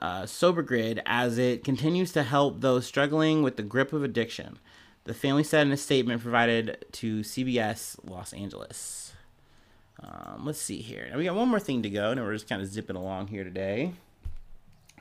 Uh, 0.00 0.26
Sober 0.26 0.62
Grid 0.62 1.02
as 1.04 1.36
it 1.36 1.64
continues 1.64 2.12
to 2.12 2.22
help 2.22 2.60
those 2.60 2.86
struggling 2.86 3.42
with 3.42 3.56
the 3.56 3.64
grip 3.64 3.92
of 3.92 4.04
addiction. 4.04 4.60
The 5.02 5.14
family 5.14 5.42
said 5.42 5.66
in 5.66 5.72
a 5.72 5.76
statement 5.76 6.22
provided 6.22 6.84
to 6.92 7.22
CBS 7.22 7.98
Los 8.08 8.32
Angeles. 8.32 9.14
Um, 10.02 10.46
let's 10.46 10.60
see 10.60 10.78
here. 10.78 11.08
Now 11.10 11.18
we 11.18 11.24
got 11.24 11.34
one 11.34 11.48
more 11.48 11.60
thing 11.60 11.82
to 11.82 11.90
go, 11.90 12.10
and 12.10 12.20
we're 12.20 12.32
just 12.32 12.48
kind 12.48 12.62
of 12.62 12.68
zipping 12.68 12.96
along 12.96 13.28
here 13.28 13.44
today. 13.44 13.92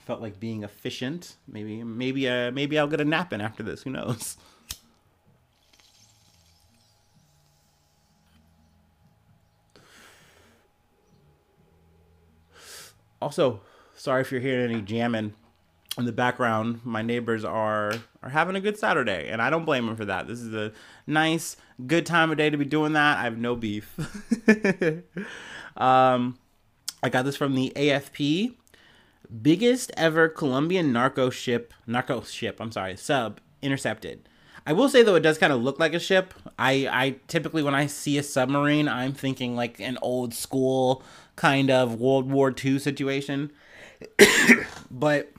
Felt 0.02 0.22
like 0.22 0.40
being 0.40 0.64
efficient. 0.64 1.36
Maybe, 1.48 1.84
maybe, 1.84 2.28
uh, 2.28 2.52
maybe 2.52 2.78
I'll 2.78 2.88
get 2.88 3.00
a 3.00 3.06
nap 3.06 3.32
in 3.32 3.42
after 3.42 3.64
this. 3.64 3.84
Who 3.84 3.92
knows? 3.92 4.38
Also, 13.22 13.62
sorry 13.96 14.22
if 14.22 14.32
you're 14.32 14.42
hearing 14.42 14.72
any 14.72 14.82
jamming 14.82 15.34
in 16.00 16.06
the 16.06 16.12
background. 16.12 16.82
My 16.84 17.02
neighbors 17.02 17.44
are 17.46 17.94
are 18.24 18.30
having 18.30 18.56
a 18.56 18.62
good 18.62 18.78
Saturday, 18.78 19.30
and 19.30 19.42
I 19.42 19.50
don't 19.50 19.66
blame 19.66 19.86
them 19.86 19.96
for 19.96 20.06
that. 20.06 20.28
This 20.28 20.40
is 20.40 20.54
a 20.54 20.72
nice, 21.06 21.58
good 21.86 22.06
time 22.06 22.32
of 22.32 22.38
day 22.38 22.50
to 22.50 22.58
be 22.58 22.66
doing 22.66 22.94
that. 22.94 23.18
I 23.18 23.24
have 23.24 23.38
no 23.38 23.56
beef. 23.56 23.94
um, 25.78 26.38
I 27.04 27.10
got 27.10 27.26
this 27.26 27.38
from 27.38 27.56
the 27.56 27.72
AFP. 27.76 28.56
Biggest 29.42 29.92
ever 29.96 30.28
Colombian 30.28 30.92
narco 30.92 31.30
ship, 31.30 31.74
narco 31.86 32.22
ship. 32.22 32.58
I'm 32.60 32.72
sorry, 32.72 32.98
sub 32.98 33.40
intercepted. 33.62 34.28
I 34.66 34.74
will 34.74 34.90
say 34.90 35.04
though, 35.04 35.16
it 35.16 35.22
does 35.22 35.38
kind 35.38 35.54
of 35.54 35.62
look 35.62 35.80
like 35.80 35.94
a 35.94 36.00
ship. 36.00 36.34
I 36.58 36.88
I 36.92 37.16
typically 37.28 37.64
when 37.64 37.76
I 37.76 37.88
see 37.88 38.18
a 38.18 38.24
submarine, 38.24 38.88
I'm 38.88 39.14
thinking 39.14 39.56
like 39.56 39.80
an 39.80 39.98
old 40.02 40.34
school 40.34 41.04
kind 41.36 41.70
of 41.70 42.00
World 42.00 42.30
War 42.30 42.54
II 42.64 42.80
situation. 42.80 43.52
but 44.92 45.32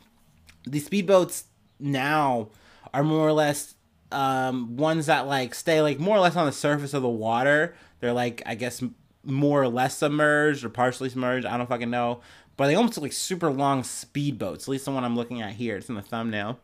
the 0.64 0.80
speedboats 0.80 1.44
now 1.78 2.48
are 2.92 3.04
more 3.04 3.26
or 3.26 3.32
less 3.32 3.74
um, 4.12 4.76
ones 4.76 5.06
that 5.06 5.26
like 5.26 5.54
stay 5.54 5.80
like 5.80 5.98
more 5.98 6.16
or 6.16 6.20
less 6.20 6.36
on 6.36 6.46
the 6.46 6.52
surface 6.52 6.94
of 6.94 7.02
the 7.02 7.08
water. 7.08 7.74
They're 8.00 8.12
like 8.12 8.42
I 8.46 8.54
guess 8.54 8.82
more 9.24 9.62
or 9.62 9.68
less 9.68 9.98
submerged 9.98 10.64
or 10.64 10.68
partially 10.68 11.08
submerged. 11.08 11.46
I 11.46 11.56
don't 11.56 11.68
fucking 11.68 11.90
know. 11.90 12.20
But 12.56 12.66
they 12.66 12.74
almost 12.74 12.96
look 12.96 13.04
like 13.04 13.12
super 13.12 13.50
long 13.50 13.82
speedboats. 13.82 14.62
At 14.62 14.68
least 14.68 14.84
the 14.84 14.90
one 14.90 15.04
I'm 15.04 15.16
looking 15.16 15.40
at 15.40 15.52
here. 15.52 15.76
It's 15.76 15.88
in 15.88 15.94
the 15.94 16.02
thumbnail. 16.02 16.58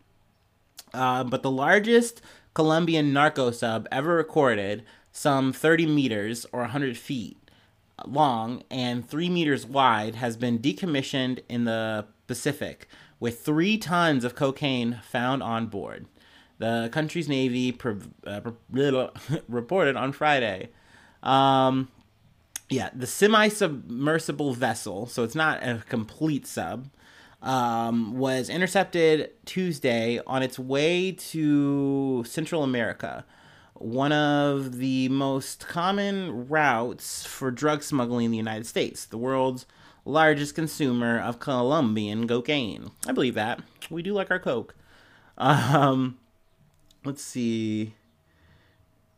Uh, 0.92 1.24
but 1.24 1.42
the 1.42 1.50
largest 1.50 2.20
Colombian 2.54 3.12
narco 3.12 3.50
sub 3.50 3.88
ever 3.90 4.14
recorded, 4.14 4.84
some 5.10 5.52
30 5.52 5.86
meters 5.86 6.46
or 6.52 6.60
100 6.60 6.98
feet 6.98 7.38
long 8.04 8.62
and 8.70 9.08
3 9.08 9.30
meters 9.30 9.64
wide, 9.66 10.16
has 10.16 10.36
been 10.36 10.58
decommissioned 10.58 11.40
in 11.48 11.64
the 11.64 12.06
Pacific 12.26 12.88
with 13.20 13.40
3 13.40 13.78
tons 13.78 14.24
of 14.24 14.34
cocaine 14.34 15.00
found 15.08 15.42
on 15.42 15.66
board. 15.66 16.06
The 16.58 16.88
country's 16.92 17.28
Navy 17.28 17.72
pre- 17.72 17.96
uh, 18.26 18.40
reported 19.48 19.96
on 19.96 20.12
Friday. 20.12 20.70
Um, 21.22 21.88
yeah, 22.68 22.90
the 22.94 23.06
semi 23.06 23.48
submersible 23.48 24.54
vessel, 24.54 25.06
so 25.06 25.22
it's 25.22 25.34
not 25.34 25.62
a 25.62 25.82
complete 25.88 26.46
sub, 26.46 26.88
um, 27.42 28.16
was 28.16 28.48
intercepted 28.48 29.30
Tuesday 29.44 30.20
on 30.26 30.42
its 30.42 30.58
way 30.58 31.12
to 31.12 32.24
Central 32.26 32.62
America, 32.62 33.24
one 33.78 34.12
of 34.12 34.78
the 34.78 35.08
most 35.08 35.66
common 35.66 36.48
routes 36.48 37.24
for 37.26 37.50
drug 37.50 37.82
smuggling 37.82 38.26
in 38.26 38.30
the 38.30 38.36
United 38.36 38.66
States, 38.66 39.04
the 39.04 39.18
world's 39.18 39.66
largest 40.04 40.54
consumer 40.54 41.18
of 41.18 41.40
Colombian 41.40 42.26
cocaine. 42.26 42.90
I 43.06 43.12
believe 43.12 43.34
that. 43.34 43.60
We 43.90 44.02
do 44.02 44.14
like 44.14 44.30
our 44.30 44.38
Coke. 44.38 44.74
Um, 45.36 46.18
let's 47.04 47.22
see. 47.22 47.94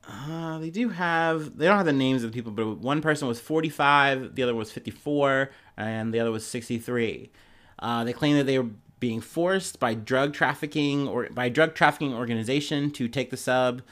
Uh, 0.08 0.58
they 0.58 0.70
do 0.70 0.88
have. 0.88 1.58
They 1.58 1.66
don't 1.66 1.76
have 1.76 1.86
the 1.86 1.92
names 1.92 2.24
of 2.24 2.32
the 2.32 2.34
people, 2.34 2.52
but 2.52 2.78
one 2.78 3.02
person 3.02 3.28
was 3.28 3.40
45, 3.40 4.34
the 4.34 4.42
other 4.42 4.54
was 4.54 4.72
54, 4.72 5.50
and 5.76 6.14
the 6.14 6.20
other 6.20 6.30
was 6.30 6.46
63. 6.46 7.30
Uh, 7.78 8.04
they 8.04 8.12
claim 8.12 8.36
that 8.36 8.44
they 8.44 8.58
were 8.58 8.70
being 9.00 9.20
forced 9.20 9.78
by 9.78 9.94
drug 9.94 10.32
trafficking 10.32 11.06
or 11.06 11.28
by 11.30 11.48
drug 11.48 11.74
trafficking 11.74 12.14
organization 12.14 12.90
to 12.90 13.06
take 13.06 13.30
the 13.30 13.36
sub 13.36 13.82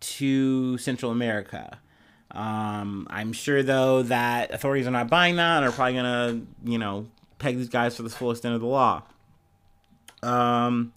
to 0.00 0.78
Central 0.78 1.10
America. 1.12 1.78
Um, 2.30 3.06
I'm 3.10 3.32
sure 3.32 3.62
though 3.62 4.02
that 4.02 4.52
authorities 4.52 4.86
are 4.86 4.92
not 4.92 5.08
buying 5.08 5.36
that 5.36 5.58
and 5.58 5.66
are 5.66 5.72
probably 5.72 5.94
gonna, 5.94 6.42
you 6.64 6.78
know, 6.78 7.06
peg 7.38 7.56
these 7.56 7.68
guys 7.68 7.96
for 7.96 8.02
the 8.02 8.10
full 8.10 8.30
extent 8.30 8.54
of 8.54 8.60
the 8.60 8.66
law. 8.66 9.02
Um, 10.22 10.92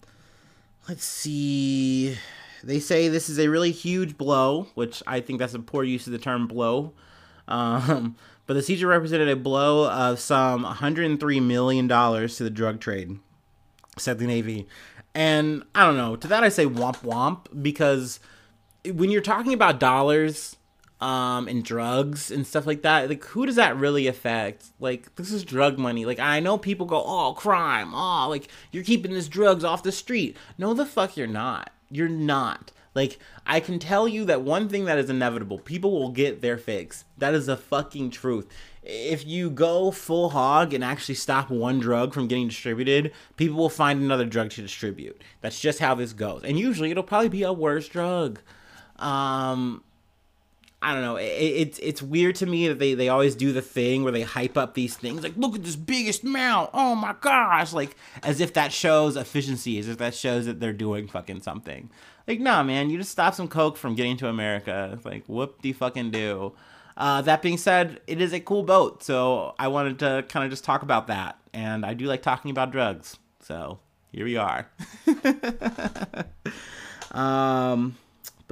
let's 0.88 1.04
see. 1.04 2.16
They 2.62 2.80
say 2.80 3.08
this 3.08 3.28
is 3.28 3.38
a 3.38 3.48
really 3.48 3.72
huge 3.72 4.16
blow, 4.16 4.68
which 4.74 5.02
I 5.06 5.20
think 5.20 5.38
that's 5.38 5.54
a 5.54 5.58
poor 5.58 5.84
use 5.84 6.06
of 6.06 6.12
the 6.12 6.18
term 6.18 6.46
blow. 6.46 6.92
Um, 7.48 8.16
but 8.46 8.54
the 8.54 8.62
seizure 8.62 8.88
represented 8.88 9.28
a 9.28 9.36
blow 9.36 9.90
of 9.90 10.20
some 10.20 10.64
$103 10.64 11.42
million 11.42 11.88
to 11.88 12.42
the 12.42 12.50
drug 12.50 12.80
trade, 12.80 13.18
said 13.98 14.18
the 14.18 14.26
Navy. 14.26 14.66
And 15.14 15.64
I 15.74 15.84
don't 15.84 15.96
know, 15.96 16.16
to 16.16 16.28
that 16.28 16.44
I 16.44 16.48
say 16.48 16.66
womp 16.66 17.02
womp, 17.02 17.62
because 17.62 18.20
when 18.84 19.10
you're 19.10 19.20
talking 19.20 19.52
about 19.52 19.80
dollars 19.80 20.56
um, 21.00 21.48
and 21.48 21.64
drugs 21.64 22.30
and 22.30 22.46
stuff 22.46 22.66
like 22.66 22.82
that, 22.82 23.08
like 23.08 23.24
who 23.24 23.46
does 23.46 23.56
that 23.56 23.76
really 23.76 24.06
affect? 24.06 24.66
Like 24.80 25.14
this 25.16 25.32
is 25.32 25.44
drug 25.44 25.78
money. 25.78 26.04
Like 26.04 26.18
I 26.18 26.40
know 26.40 26.58
people 26.58 26.86
go, 26.86 27.02
oh 27.04 27.34
crime, 27.34 27.92
oh 27.94 28.28
like 28.28 28.48
you're 28.70 28.84
keeping 28.84 29.12
this 29.12 29.28
drugs 29.28 29.64
off 29.64 29.82
the 29.82 29.92
street. 29.92 30.36
No, 30.58 30.74
the 30.74 30.86
fuck 30.86 31.16
you're 31.16 31.26
not. 31.26 31.70
You're 31.90 32.08
not. 32.08 32.72
Like, 32.94 33.18
I 33.46 33.60
can 33.60 33.78
tell 33.78 34.06
you 34.06 34.24
that 34.26 34.42
one 34.42 34.68
thing 34.68 34.84
that 34.84 34.98
is 34.98 35.08
inevitable 35.08 35.58
people 35.58 35.92
will 35.92 36.10
get 36.10 36.42
their 36.42 36.58
fix. 36.58 37.04
That 37.18 37.34
is 37.34 37.48
a 37.48 37.56
fucking 37.56 38.10
truth. 38.10 38.46
If 38.82 39.26
you 39.26 39.48
go 39.48 39.90
full 39.90 40.30
hog 40.30 40.74
and 40.74 40.84
actually 40.84 41.14
stop 41.14 41.50
one 41.50 41.78
drug 41.80 42.12
from 42.12 42.28
getting 42.28 42.48
distributed, 42.48 43.12
people 43.36 43.56
will 43.56 43.68
find 43.68 44.00
another 44.00 44.26
drug 44.26 44.50
to 44.50 44.62
distribute. 44.62 45.22
That's 45.40 45.60
just 45.60 45.78
how 45.78 45.94
this 45.94 46.12
goes. 46.12 46.42
And 46.44 46.58
usually 46.58 46.90
it'll 46.90 47.02
probably 47.02 47.28
be 47.28 47.44
a 47.44 47.52
worse 47.52 47.88
drug. 47.88 48.40
Um, 49.02 49.82
I 50.80 50.92
don't 50.92 51.02
know. 51.02 51.16
It, 51.16 51.24
it's 51.24 51.78
it's 51.78 52.02
weird 52.02 52.36
to 52.36 52.46
me 52.46 52.68
that 52.68 52.78
they, 52.78 52.94
they 52.94 53.08
always 53.08 53.34
do 53.34 53.52
the 53.52 53.62
thing 53.62 54.02
where 54.02 54.12
they 54.12 54.22
hype 54.22 54.56
up 54.56 54.74
these 54.74 54.96
things 54.96 55.22
like, 55.22 55.36
look 55.36 55.54
at 55.54 55.62
this 55.62 55.76
biggest 55.76 56.24
mount. 56.24 56.70
Oh 56.74 56.94
my 56.94 57.14
gosh! 57.20 57.72
Like 57.72 57.96
as 58.22 58.40
if 58.40 58.54
that 58.54 58.72
shows 58.72 59.16
efficiency, 59.16 59.78
as 59.78 59.88
if 59.88 59.98
that 59.98 60.14
shows 60.14 60.46
that 60.46 60.60
they're 60.60 60.72
doing 60.72 61.06
fucking 61.06 61.42
something. 61.42 61.90
Like, 62.26 62.40
nah, 62.40 62.62
man, 62.62 62.90
you 62.90 62.98
just 62.98 63.10
stop 63.10 63.34
some 63.34 63.48
coke 63.48 63.76
from 63.76 63.94
getting 63.94 64.16
to 64.18 64.28
America. 64.28 64.90
It's 64.92 65.04
like, 65.04 65.24
whoop 65.26 65.62
de 65.62 65.72
fucking 65.72 66.10
do. 66.10 66.52
Uh, 66.96 67.22
that 67.22 67.42
being 67.42 67.58
said, 67.58 68.00
it 68.06 68.20
is 68.20 68.32
a 68.32 68.40
cool 68.40 68.62
boat, 68.62 69.02
so 69.02 69.54
I 69.58 69.68
wanted 69.68 69.98
to 70.00 70.24
kind 70.28 70.44
of 70.44 70.50
just 70.50 70.64
talk 70.64 70.82
about 70.82 71.06
that. 71.06 71.38
And 71.52 71.86
I 71.86 71.94
do 71.94 72.06
like 72.06 72.22
talking 72.22 72.50
about 72.50 72.70
drugs, 72.70 73.16
so 73.40 73.78
here 74.12 74.24
we 74.24 74.36
are. 74.36 74.68
um, 77.12 77.96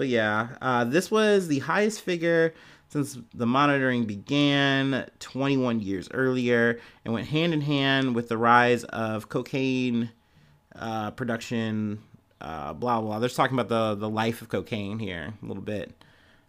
but 0.01 0.09
yeah, 0.09 0.49
uh, 0.63 0.83
this 0.83 1.11
was 1.11 1.47
the 1.47 1.59
highest 1.59 2.01
figure 2.01 2.55
since 2.89 3.19
the 3.35 3.45
monitoring 3.45 4.07
began 4.07 5.07
21 5.19 5.81
years 5.81 6.09
earlier 6.15 6.81
and 7.05 7.13
went 7.13 7.27
hand 7.27 7.53
in 7.53 7.61
hand 7.61 8.15
with 8.15 8.31
the 8.31 8.39
rise 8.39 8.83
of 8.85 9.29
cocaine 9.29 10.11
uh, 10.75 11.11
production 11.11 11.99
uh, 12.41 12.73
blah 12.73 13.03
blah. 13.03 13.19
They're 13.19 13.29
talking 13.29 13.59
about 13.59 13.69
the 13.69 13.95
the 13.95 14.09
life 14.09 14.41
of 14.41 14.49
cocaine 14.49 14.99
here 14.99 15.35
a 15.43 15.45
little 15.45 15.63
bit, 15.63 15.93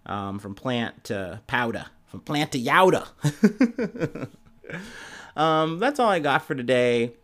um, 0.05 0.39
from 0.39 0.55
plant 0.55 1.03
to 1.03 1.41
powder, 1.47 1.87
from 2.07 2.21
plant 2.21 2.53
to 2.53 2.57
yowda. 2.57 4.29
um, 5.35 5.77
that's 5.77 5.99
all 5.99 6.09
I 6.09 6.19
got 6.19 6.43
for 6.43 6.55
today. 6.55 7.15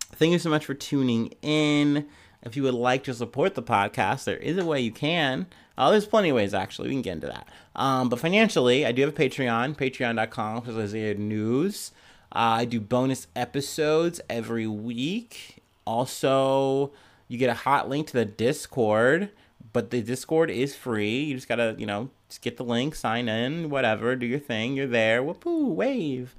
Thank 0.00 0.32
you 0.32 0.40
so 0.40 0.50
much 0.50 0.66
for 0.66 0.74
tuning 0.74 1.34
in. 1.40 2.08
If 2.42 2.56
you 2.56 2.62
would 2.62 2.74
like 2.74 3.04
to 3.04 3.14
support 3.14 3.54
the 3.54 3.62
podcast, 3.62 4.24
there 4.24 4.36
is 4.36 4.58
a 4.58 4.64
way 4.64 4.80
you 4.80 4.92
can. 4.92 5.46
Uh, 5.78 5.92
there's 5.92 6.06
plenty 6.06 6.28
of 6.28 6.36
ways, 6.36 6.54
actually. 6.54 6.88
We 6.88 6.94
can 6.96 7.02
get 7.02 7.12
into 7.12 7.28
that. 7.28 7.48
Um, 7.76 8.08
but 8.08 8.18
financially, 8.18 8.84
I 8.84 8.90
do 8.90 9.02
have 9.02 9.10
a 9.10 9.16
Patreon, 9.16 9.76
patreon.com 9.76 10.64
Isaiah 10.76 11.14
News. 11.14 11.92
Uh, 12.32 12.58
I 12.58 12.64
do 12.64 12.80
bonus 12.80 13.28
episodes 13.36 14.20
every 14.28 14.66
week. 14.66 15.62
Also, 15.86 16.90
you 17.28 17.38
get 17.38 17.48
a 17.48 17.54
hot 17.54 17.88
link 17.88 18.08
to 18.08 18.12
the 18.12 18.24
Discord, 18.24 19.30
but 19.72 19.90
the 19.90 20.02
Discord 20.02 20.50
is 20.50 20.74
free. 20.74 21.20
You 21.20 21.36
just 21.36 21.48
gotta, 21.48 21.76
you 21.78 21.86
know, 21.86 22.10
just 22.28 22.42
get 22.42 22.56
the 22.56 22.64
link, 22.64 22.96
sign 22.96 23.28
in, 23.28 23.70
whatever, 23.70 24.16
do 24.16 24.26
your 24.26 24.40
thing. 24.40 24.74
You're 24.74 24.88
there. 24.88 25.22
Whoopoo, 25.22 25.68
wave. 25.68 26.34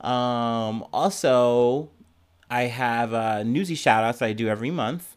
Um, 0.00 0.86
also, 0.92 1.90
I 2.48 2.62
have 2.62 3.12
uh, 3.12 3.42
newsy 3.42 3.74
shout 3.74 4.04
outs 4.04 4.22
I 4.22 4.32
do 4.32 4.46
every 4.46 4.70
month. 4.70 5.15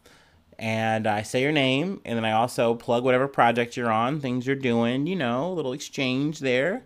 And 0.60 1.06
I 1.06 1.22
say 1.22 1.40
your 1.40 1.52
name, 1.52 2.02
and 2.04 2.18
then 2.18 2.24
I 2.26 2.32
also 2.32 2.74
plug 2.74 3.02
whatever 3.02 3.26
project 3.26 3.78
you're 3.78 3.90
on, 3.90 4.20
things 4.20 4.46
you're 4.46 4.54
doing, 4.54 5.06
you 5.06 5.16
know, 5.16 5.50
a 5.50 5.54
little 5.54 5.72
exchange 5.72 6.40
there. 6.40 6.82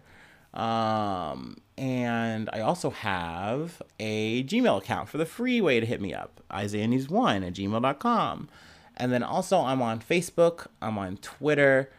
Um, 0.55 1.57
and 1.77 2.49
I 2.53 2.61
also 2.61 2.91
have 2.91 3.83
a 3.99 4.45
Gmail 4.45 4.79
account 4.79 5.09
for 5.09 5.19
the 5.19 5.27
free 5.27 5.61
way 5.61 5.81
to 5.81 5.87
hit 5.87 6.01
me 6.01 6.15
up, 6.15 6.41
isaiahnews1 6.53 7.45
at 7.45 7.55
gmail.com. 7.55 8.49
And 8.97 9.13
then 9.13 9.25
also, 9.25 9.59
I'm 9.59 9.83
on 9.83 9.99
Facebook, 9.99 10.69
I'm 10.81 10.97
on 10.97 11.17
Twitter, 11.17 11.91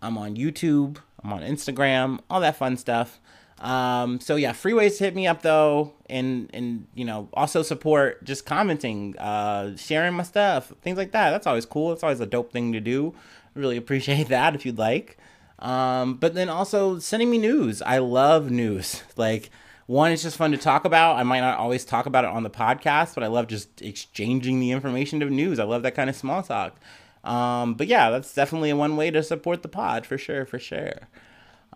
I'm 0.00 0.16
on 0.16 0.36
YouTube, 0.36 0.98
I'm 1.24 1.32
on 1.32 1.40
Instagram, 1.40 2.20
all 2.30 2.38
that 2.38 2.54
fun 2.54 2.76
stuff. 2.76 3.18
Um, 3.58 4.20
so 4.20 4.36
yeah, 4.36 4.52
freeways 4.52 4.98
hit 4.98 5.14
me 5.14 5.26
up 5.26 5.42
though, 5.42 5.94
and 6.10 6.50
and 6.52 6.86
you 6.94 7.04
know 7.04 7.28
also 7.32 7.62
support 7.62 8.22
just 8.24 8.44
commenting, 8.44 9.16
uh, 9.18 9.76
sharing 9.76 10.14
my 10.14 10.24
stuff, 10.24 10.72
things 10.82 10.98
like 10.98 11.12
that. 11.12 11.30
That's 11.30 11.46
always 11.46 11.64
cool. 11.64 11.92
It's 11.92 12.02
always 12.02 12.20
a 12.20 12.26
dope 12.26 12.52
thing 12.52 12.72
to 12.72 12.80
do. 12.80 13.14
Really 13.54 13.76
appreciate 13.78 14.28
that 14.28 14.54
if 14.54 14.66
you'd 14.66 14.78
like. 14.78 15.16
Um, 15.58 16.16
but 16.16 16.34
then 16.34 16.50
also 16.50 16.98
sending 16.98 17.30
me 17.30 17.38
news. 17.38 17.80
I 17.82 17.98
love 17.98 18.50
news. 18.50 19.02
Like 19.16 19.50
one, 19.86 20.12
it's 20.12 20.22
just 20.22 20.36
fun 20.36 20.50
to 20.50 20.58
talk 20.58 20.84
about. 20.84 21.16
I 21.16 21.22
might 21.22 21.40
not 21.40 21.58
always 21.58 21.84
talk 21.84 22.06
about 22.06 22.24
it 22.24 22.30
on 22.30 22.42
the 22.42 22.50
podcast, 22.50 23.14
but 23.14 23.24
I 23.24 23.28
love 23.28 23.46
just 23.46 23.80
exchanging 23.80 24.60
the 24.60 24.72
information 24.72 25.22
of 25.22 25.30
news. 25.30 25.58
I 25.58 25.64
love 25.64 25.82
that 25.84 25.94
kind 25.94 26.10
of 26.10 26.16
small 26.16 26.42
talk. 26.42 26.76
Um, 27.24 27.74
but 27.74 27.86
yeah, 27.86 28.10
that's 28.10 28.34
definitely 28.34 28.72
one 28.72 28.96
way 28.96 29.10
to 29.10 29.22
support 29.22 29.62
the 29.62 29.68
pod 29.68 30.04
for 30.04 30.18
sure, 30.18 30.44
for 30.44 30.58
sure. 30.58 31.08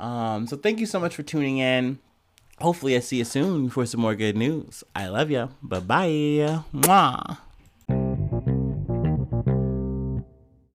Um, 0.01 0.47
so 0.47 0.57
thank 0.57 0.81
you 0.81 0.87
so 0.87 0.99
much 0.99 1.15
for 1.15 1.23
tuning 1.23 1.59
in. 1.59 1.99
Hopefully, 2.59 2.97
I 2.97 3.01
see 3.01 3.19
you 3.19 3.25
soon 3.25 3.71
for 3.71 3.87
some 3.87 4.01
more 4.01 4.15
good 4.15 4.37
news. 4.37 4.85
I 4.95 5.09
love 5.09 5.31
you. 5.31 5.49
Bye 5.63 5.81
bye. 5.81 6.61
Mwah. 6.73 7.50